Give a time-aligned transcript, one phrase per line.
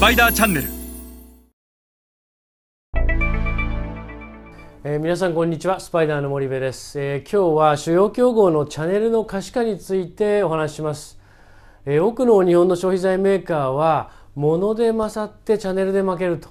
[0.00, 0.68] パイダーチャンネル。
[4.82, 5.78] えー、皆さんこんにちは。
[5.78, 11.20] スパイダーの森部です、えー、今日は主要競合のチャンネルの可視化についてお話しします、
[11.84, 16.48] えー、多くの日本の消費財メーカーは物で勝ってチャンネルで負けると。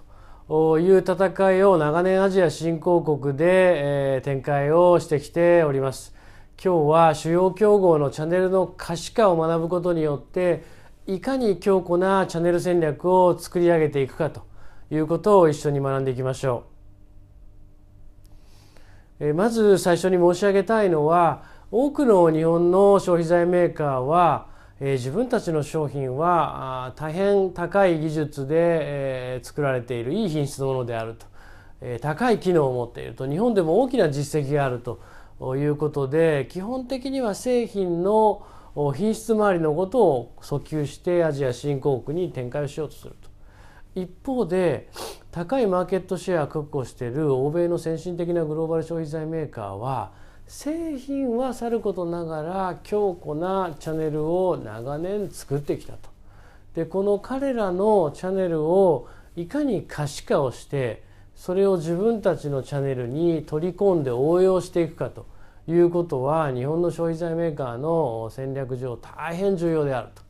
[0.79, 6.15] いう戦いを長年アジア新興国で、え展開をしてきております。
[6.63, 10.63] 今日は主要競合のチャンネルの可視化を学ぶことによって
[11.09, 14.43] いかに強固なチャンネル戦略を作り上げていくかと
[14.91, 16.65] いうことを一緒に学んでいきましょ
[19.19, 19.33] う。
[19.33, 31.25] まず最初に申し上げたいのは多くの日本の消費財メーカーは自分たちの商品は大変高い技術で作られているいい品質のものであると
[32.01, 35.01] 高い機能を持っていると日本でも大きな実績があると
[35.57, 38.43] いうことで基本的には製品の
[38.93, 43.29] 品質周りのことを訴求してアジア新興国に展開をしようとすると
[43.95, 44.89] 一方で
[45.31, 50.11] 高いマーケットシェアを確保している欧米の先進的なグローバル消費財メーカーは
[50.47, 56.09] 製品はさることながら強固なチャンネルを長年作ってきたと。
[56.73, 61.03] でこの彼らのチャンネルをいかに可視化をして
[61.35, 65.25] それを自分たちのチャンネルに取り込んで応用していくかと
[65.71, 70.21] いうことは日本の消費財メーカーの戦略上大変重要であると。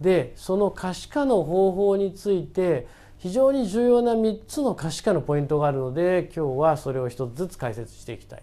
[0.00, 2.86] でその可視化の方法について
[3.18, 8.42] 非常に重要な3つの可視化のポイントがあるので今日はそれを1つずつ解説していきたい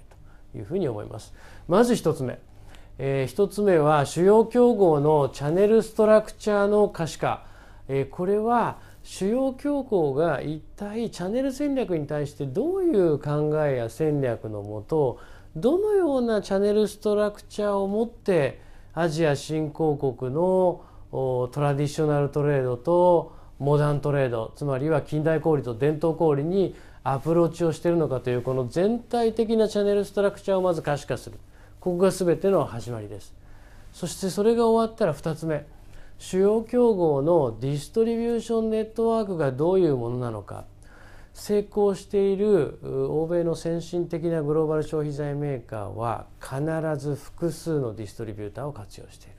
[0.51, 1.33] というふうに思います。
[1.67, 2.39] まず1つ目、
[2.97, 7.45] えー、1つ目は主要競合のチャネルストラクチャーの可視化、
[7.87, 15.19] えー、これは主要競合が一体チャンネル戦略に対してどういう考えや戦略のもと
[15.55, 18.61] どのようなチャネルストラクチャーを持って
[18.93, 31.37] アジア新興国のトラディショナルトレードとモダントレードつまりは近代小売と伝統小売にアプローチをしているのかというこの全体的なチャネルストラクチャーをまず可視化する。
[31.79, 33.33] ここが全ての始まりです。
[33.91, 35.65] そしてそれが終わったら2つ目。
[36.19, 40.65] 主要競合のディストリビューションネットワークがどういうものなのか。
[41.33, 49.35] 成功している欧米の先進的なグローバル消費財メーカーは必ず複数のディストリビューターを活用している。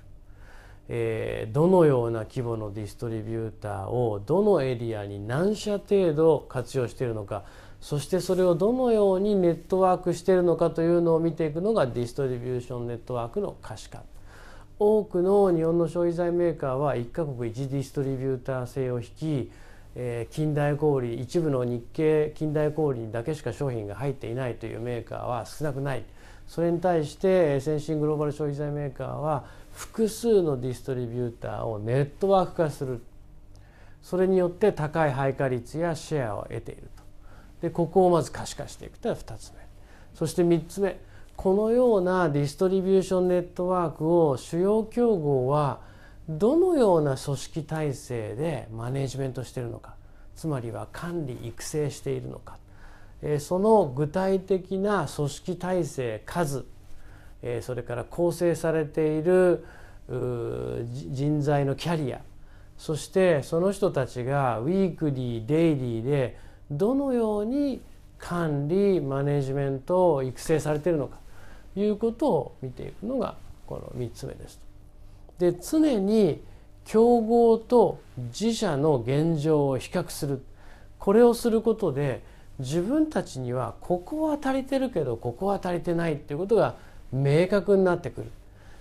[0.89, 7.45] えー、どのような規模のディストリビューターをどのエリアに何社程度活用しているのか
[7.81, 14.03] そしてそれをどのようにネットワークしているのかというのを見ていくのがディストリビューションネットワークの可視化。
[14.79, 19.53] 多くの日本の消費財メーカーは1カ国1ディストリビューター制を引き、
[19.95, 26.05] えー、近代小売一部の日系近代小売にだけしか商品が入っていないというメーカーは少なくない。
[26.49, 33.01] それに対して先進グローバル消費財メーカーは複数のディストリビューターをネットワーク化する。
[34.03, 37.03] それによって高い配下率やシェアを得ていると。
[37.63, 39.59] でここをまず可視化していくというのが2つ目。
[40.15, 40.99] そして3つ目。
[41.37, 45.81] このようなディストリビューションネットワークを主要競合は
[46.29, 49.95] どのような組織体制でマネジメントしているのか
[50.37, 52.59] つまりは管理育成しているのか
[53.39, 56.65] その具体的な組織体制数
[57.61, 59.65] それから構成されている
[60.09, 62.21] 人材のキャリア
[62.79, 66.39] そしてその人たちがウィークリーデイリーで
[66.71, 67.81] どのように
[68.19, 71.19] 管理マネジメント育成されているのか
[71.75, 74.72] ということを見ていくのがこの3つ目です。
[75.43, 76.41] で常に
[76.85, 80.45] 競合と自社の現状を比較する。
[81.01, 82.23] これをすることで
[82.61, 86.77] 自分たちにはここは足りてるけどここは足りてないっていうことが
[87.13, 88.31] 明確になってくる。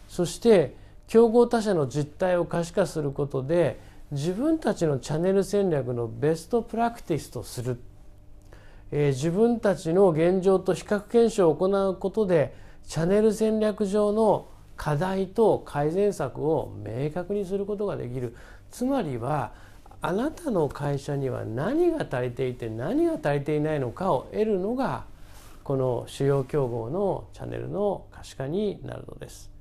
[0.07, 0.75] そして
[1.07, 3.79] 競合他社の実態を可視化することで
[4.11, 7.81] 自分たちのチャンネル戦略のベストプラクティスとする、
[8.91, 12.53] えー、自分たちの現状と比較検証を行うことで
[12.87, 14.47] チャンネル戦略上の
[14.81, 18.35] 課題と改善策を明確にすることができる
[18.71, 19.51] つまりは
[20.01, 25.05] あなたの会社には何が足りていて何が足りていないのかを得るのが
[25.63, 29.51] この主要競合のチャンネルの可視化になるのです。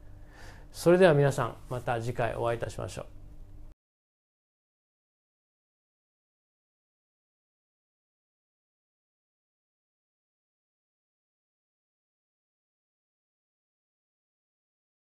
[0.72, 3.19] それでは皆さんまた次回お会いいたしましょう。